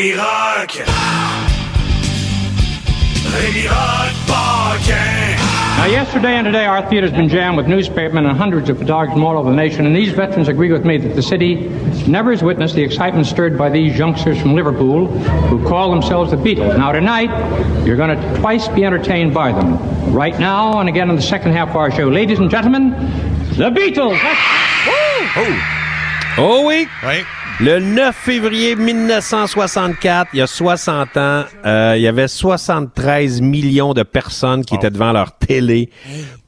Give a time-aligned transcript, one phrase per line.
[0.00, 0.70] Rémi Rock.
[3.36, 5.36] Rémi Rock Paquin.
[5.76, 9.24] Now, yesterday and today, our theater's been jammed with newspapermen and hundreds of photographers from
[9.24, 11.68] all over the nation, and these veterans agree with me that the city
[12.06, 16.38] never has witnessed the excitement stirred by these youngsters from Liverpool who call themselves the
[16.38, 16.78] Beatles.
[16.78, 17.28] Now, tonight,
[17.84, 20.14] you're going to twice be entertained by them.
[20.14, 22.08] Right now, and again in the second half of our show.
[22.08, 22.92] Ladies and gentlemen,
[23.58, 24.18] the Beatles!
[26.38, 26.88] Oh oui!
[27.04, 27.22] Oui.
[27.62, 33.92] Le 9 février 1964, il y a 60 ans, euh, il y avait 73 millions
[33.92, 35.90] de personnes qui étaient devant leur télé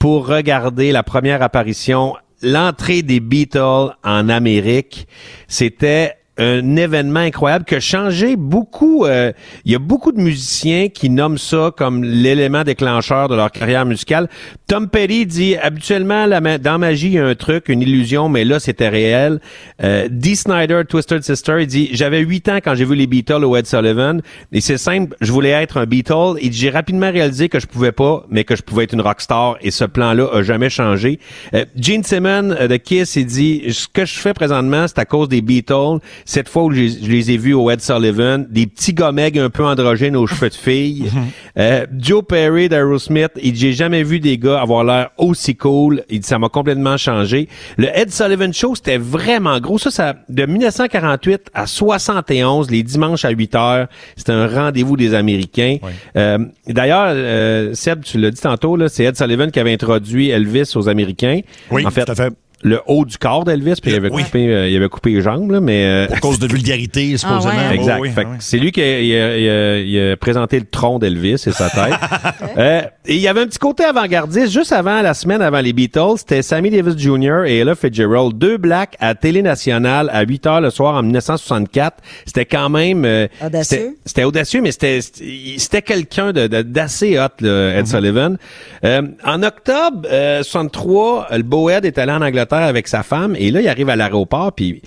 [0.00, 5.06] pour regarder la première apparition, l'entrée des Beatles en Amérique.
[5.46, 9.04] C'était un événement incroyable qui a changé beaucoup.
[9.06, 9.32] euh,
[9.64, 13.86] il y a beaucoup de musiciens qui nomment ça comme l'élément déclencheur de leur carrière
[13.86, 14.28] musicale.
[14.66, 18.44] Tom Petty dit habituellement la dans magie il y a un truc, une illusion, mais
[18.44, 19.40] là c'était réel.
[19.82, 23.44] Euh, Dee Snyder, Twisted Sister, il dit j'avais huit ans quand j'ai vu les Beatles
[23.44, 24.20] au Ed Sullivan
[24.52, 27.92] et c'est simple, je voulais être un Beatle et j'ai rapidement réalisé que je pouvais
[27.92, 31.18] pas, mais que je pouvais être une rockstar et ce plan-là a jamais changé.
[31.54, 35.04] Euh, Gene Simmons euh, de Kiss, il dit ce que je fais présentement c'est à
[35.04, 36.00] cause des Beatles.
[36.26, 39.48] Cette fois où je, je les ai vus au Ed Sullivan, des petits gomegs un
[39.48, 41.10] peu androgynes aux cheveux de filles.
[41.58, 46.02] Euh, Joe Perry d'Aerosmith, il dit j'ai jamais vu des gars avoir l'air aussi cool.
[46.10, 47.48] Il dit ça m'a complètement changé.
[47.78, 49.78] Le Ed Sullivan Show, c'était vraiment gros.
[49.78, 55.14] Ça, ça de 1948 à 71, les dimanches à 8 heures, c'était un rendez-vous des
[55.14, 55.78] Américains.
[56.16, 60.72] Euh, D'ailleurs, euh, Seb, tu l'as dit tantôt, c'est Ed Sullivan qui avait introduit Elvis
[60.74, 61.40] aux Américains.
[61.70, 62.32] Oui, en fait, tout à fait.
[62.62, 64.24] Le haut du corps d'Elvis, puis il avait Oui.
[64.24, 67.52] coupé, euh, il avait coupé les jambes, là, mais euh, Pour cause de vulgarité, supposément.
[67.54, 67.70] Ah ouais, hein?
[67.72, 67.96] Exact.
[67.98, 68.36] Oh, oui, Fait ah oui.
[68.40, 71.52] C'est lui qui a, il a- il a- il a présenté le tronc d'Elvis et
[71.52, 71.94] sa tête.
[72.58, 74.50] Euh, et il y avait un petit côté avant-gardiste.
[74.50, 77.44] Juste avant, la semaine avant les Beatles, c'était Sammy Davis Jr.
[77.46, 81.98] et Ella Fitzgerald, deux blacks à Télé Nationale à 8 heures le soir en 1964.
[82.24, 83.04] C'était quand même...
[83.04, 83.96] euh, Audacieux.
[84.06, 88.38] c'était- audacieux, mais c'était c'était quelqu'un de- de- d'assez hot, là, Ed Sullivan.
[88.84, 93.36] Euh, en octobre euh, 63, le beau Ed est allé en Angleterre avec sa femme
[93.38, 94.82] et là, il arrive à l'aéroport puis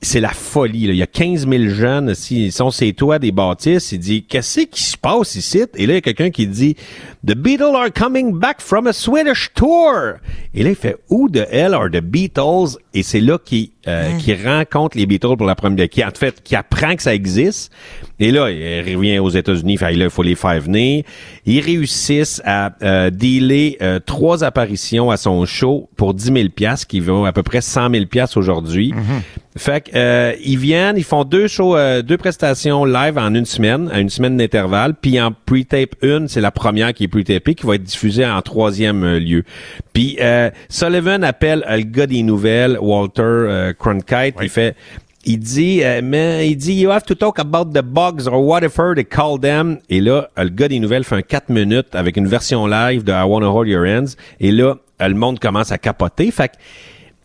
[0.00, 0.84] c'est la folie.
[0.84, 3.92] Il y a 15 000 jeunes, ils sont ces toits des bâtisses.
[3.92, 5.64] Il dit, qu'est-ce qui se passe ici?
[5.74, 6.76] Et là, il y a quelqu'un qui dit,
[7.26, 10.18] The Beatles are coming back from a Swedish tour.
[10.54, 12.78] Et là, il fait, Who the hell are the Beatles?
[12.94, 16.42] Et c'est là qu'il euh, qu'il rencontre les Beatles pour la première, qui en fait,
[16.42, 17.72] qui apprend que ça existe.
[18.20, 21.04] Et là, il revient aux États-Unis, fait, là, il faut les faire venir.
[21.46, 26.86] Ils réussissent à euh, dealer euh, trois apparitions à son show pour 10 000 piastres,
[26.86, 28.92] qui vaut à peu près 100 000 piastres aujourd'hui.
[29.58, 33.44] Fait que, euh, ils viennent, ils font deux shows, euh, deux prestations live en une
[33.44, 37.56] semaine, à une semaine d'intervalle, puis en pre-tape une, c'est la première qui est pre-tapée,
[37.56, 39.42] qui va être diffusée en troisième lieu.
[39.92, 44.76] Puis euh, Sullivan appelle le gars des nouvelles, Walter Cronkite, il fait
[45.24, 48.94] il dit, euh, mais il dit, you have to talk about the bugs or whatever
[48.94, 49.78] they call them.
[49.90, 53.12] Et là, le gars des nouvelles fait un 4 minutes avec une version live de
[53.12, 54.16] I Wanna Hold Your Hands.
[54.40, 56.30] Et là, le monde commence à capoter.
[56.30, 56.54] Fait que,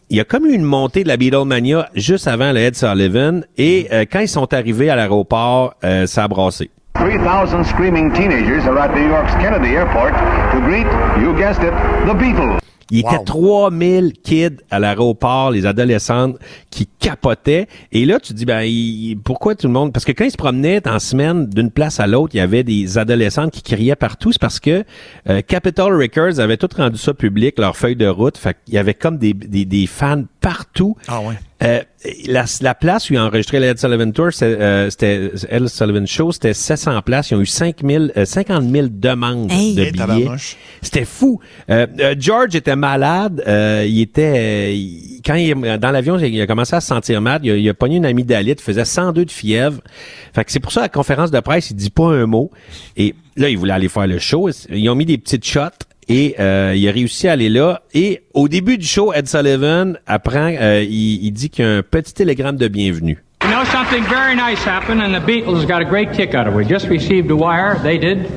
[0.09, 3.45] il y a comme eu une montée de la Beatlemania juste avant le Ed Sullivan.
[3.57, 6.69] Et euh, quand ils sont arrivés à l'aéroport, euh, ça a brassé.
[6.95, 10.13] 3,000 screaming teenagers are at New York's Kennedy Airport
[10.51, 10.85] to greet,
[11.19, 11.73] you guessed it,
[12.05, 12.59] the Beatles.
[12.93, 16.37] Il y était 3000 kids à l'aéroport, les adolescentes
[16.69, 17.67] qui capotaient.
[17.91, 19.91] Et là, tu te dis, ben, il- pourquoi tout le monde?
[19.91, 22.63] Parce que quand ils se promenaient en semaine d'une place à l'autre, il y avait
[22.63, 24.31] des adolescentes qui criaient partout.
[24.31, 24.83] C'est parce que
[25.29, 28.37] euh, Capitol Records avait tout rendu ça public, leur feuille de route.
[28.37, 30.95] Fait qu'il y avait comme des, des, des fans partout.
[31.07, 31.35] Ah ouais.
[31.63, 31.81] Euh,
[32.27, 35.67] la, la place où ils ont enregistré le Ed Sullivan Tour, c'est, euh, c'était Ed
[35.67, 37.31] Sullivan Show, c'était 700 places.
[37.31, 39.75] Ils ont eu 5 000, euh, 50 000 demandes Hey.
[39.75, 40.25] de billets.
[40.81, 41.39] C'était fou.
[41.69, 43.41] Euh, euh, George était malade.
[43.47, 47.21] euh, il était euh, il- quand il dans l'avion, il a commencé à se sentir
[47.21, 47.39] mal.
[47.43, 49.79] Il a, il a pogné une amygdalite, il faisait 102 de fièvre.
[50.33, 52.51] Fait que c'est pour ça à la conférence de presse, il dit pas un mot.
[52.97, 54.49] Et là, il voulait aller faire le show.
[54.69, 55.69] Ils ont mis des petites shots.
[56.09, 57.81] Et euh, il a réussi à aller là.
[57.93, 61.71] Et au début du show, Ed Sullivan apprend, euh, il, il dit qu'il y a
[61.77, 63.23] un petit télégramme de bienvenue.
[63.43, 66.53] You know, something very nice happened, and the Beatles got a great kick out of
[66.53, 66.57] it.
[66.57, 68.27] We just received a wire, they did,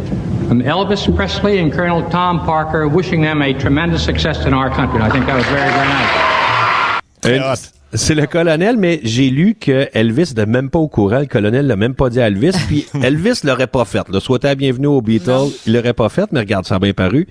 [0.48, 4.96] from Elvis Presley and Colonel Tom Parker, wishing them a tremendous success in our country.
[4.96, 7.00] And I think that was very, very nice.
[7.22, 7.75] Très hot.
[7.92, 11.20] C'est le colonel, mais j'ai lu que Elvis n'était même pas au courant.
[11.20, 12.50] Le colonel l'a même pas dit à Elvis.
[12.66, 14.02] Puis Elvis l'aurait pas fait.
[14.12, 16.92] Le souhaiter la bienvenue aux Beatles, il l'aurait pas fait, mais regarde, ça a bien
[16.92, 17.26] paru.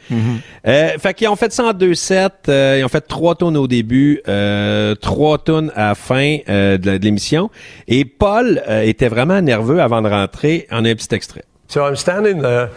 [0.66, 2.30] euh, fait qu'ils ont fait ça en deux sets.
[2.48, 6.78] euh, ils ont fait trois tonnes au début, euh, trois tonnes à la fin euh,
[6.78, 7.52] de de l'émission.
[7.88, 10.68] Et Paul euh, était vraiment nerveux avant de rentrer.
[10.72, 11.44] On a un petit extrait.
[11.68, 12.70] So I'm standing there.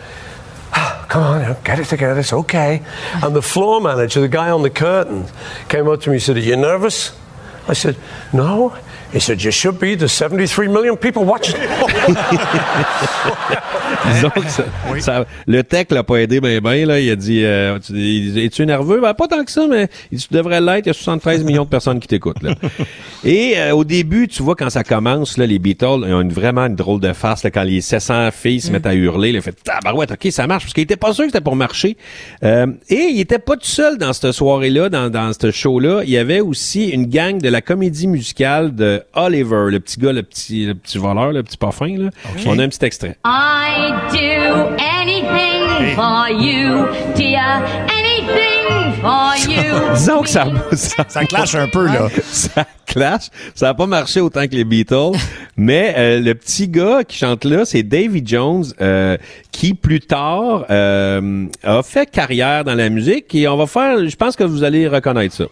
[0.74, 2.18] "Ah, Come on, get it together.
[2.18, 2.82] It's okay.
[3.22, 5.22] And the floor manager, the guy on the curtain,
[5.68, 7.12] came up to me and said, Are you nervous?
[7.68, 7.96] I said,
[8.32, 8.76] No.
[9.12, 9.96] He said, You should be.
[9.96, 11.56] There's 73 million people watching.
[14.14, 14.64] Disons que ça,
[15.00, 17.00] ça- le tech l'a pas aidé ben ben là.
[17.00, 19.00] Il a dit, euh, tu, il dit, es-tu nerveux?
[19.00, 20.86] Ben, pas tant que ça, mais il dit, tu devrais l'être.
[20.86, 22.54] Il y a 73 millions de personnes qui t'écoutent, là.
[23.24, 26.32] Et euh, au début, tu vois, quand ça commence, là, les Beatles ils ont une,
[26.32, 29.32] vraiment une drôle de farce, là, quand les 700 filles se mettent à hurler.
[29.32, 30.64] Là, fait, tabarouette, OK, ça marche.
[30.64, 31.96] Parce qu'il était pas sûr que c'était pour marcher.
[32.44, 36.02] Euh, et il était pas tout seul dans cette soirée-là, dans, dans ce show-là.
[36.04, 40.12] Il y avait aussi une gang de la comédie musicale de Oliver, le petit gars,
[40.12, 42.10] le petit, le petit voleur, le petit parfum, là.
[42.46, 43.16] On a un petit extrait.
[43.24, 47.62] I'd do anything for you, dear.
[47.88, 49.94] Anything for you.
[49.94, 52.08] Disons que ça, ça, Ça clash un peu, là.
[52.30, 53.28] ça clash.
[53.54, 55.16] Ça a pas marché autant que les Beatles.
[55.56, 59.16] mais euh, le petit gars qui chante là, c'est Davy Jones, euh,
[59.52, 63.34] qui plus tard euh, a fait carrière dans la musique.
[63.34, 65.44] Et on va faire, je pense que vous allez reconnaître ça.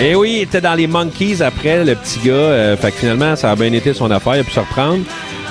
[0.00, 2.32] Et oui, il était dans les Monkeys après, le petit gars.
[2.32, 4.36] Euh, fait que finalement, ça a bien été son affaire.
[4.36, 5.04] Il a pu se reprendre.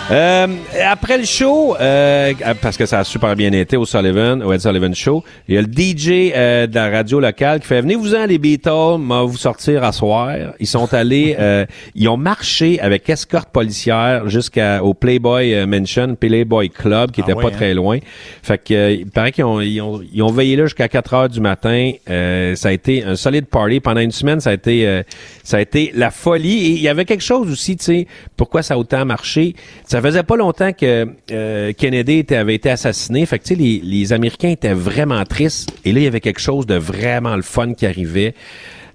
[0.10, 0.48] Euh,
[0.90, 4.60] après le show, euh, parce que ça a super bien été au Sullivan, au Ed
[4.60, 7.96] Sullivan Show, il y a le DJ euh, de la radio locale qui fait venez
[7.96, 10.36] vous en les Beatles, m'a vous sortir à soir.
[10.60, 11.66] Ils sont allés, euh,
[11.96, 17.34] ils ont marché avec escorte policière jusqu'au Playboy euh, Mansion, Playboy Club, qui Ah était
[17.34, 17.56] ouais, pas hein?
[17.56, 18.00] très loin.
[18.44, 21.14] Fait que euh, il paraît qu'ils ont, ils ont, ils ont veillé là jusqu'à 4
[21.14, 21.92] heures du matin.
[22.10, 24.42] Euh, ça a été un solide party pendant une semaine.
[24.42, 25.04] Ça a été, euh,
[25.44, 26.66] ça a été la folie.
[26.66, 29.56] Et il y avait quelque chose aussi, tu sais, pourquoi ça a autant marché?
[29.92, 33.26] Ça faisait pas longtemps que euh, Kennedy était, avait été assassiné.
[33.26, 35.70] Fait que les, les Américains étaient vraiment tristes.
[35.84, 38.34] Et là, il y avait quelque chose de vraiment le fun qui arrivait.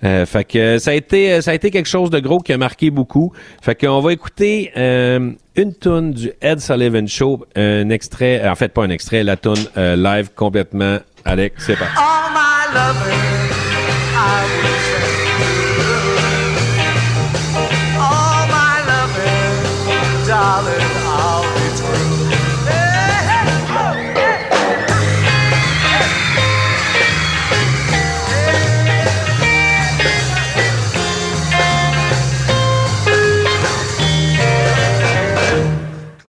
[0.04, 2.56] Euh, fait que ça a été ça a été quelque chose de gros qui a
[2.56, 3.30] marqué beaucoup.
[3.60, 8.54] Fait qu'on va écouter euh, une tune du Ed Sullivan Show, un extrait, euh, en
[8.54, 10.96] fait pas un extrait, la tune euh, live complètement.
[11.26, 12.00] Alex, c'est parti.